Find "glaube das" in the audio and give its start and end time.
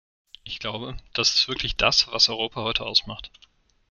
0.57-1.35